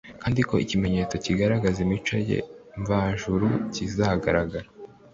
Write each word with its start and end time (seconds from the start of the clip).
kandi 0.21 0.41
ko 0.49 0.53
ikimenyetso 0.63 1.15
kigaragaza 1.25 1.77
imico 1.85 2.15
ye 2.29 2.39
mvajuru 2.81 3.47
kizagaragara 3.73 4.69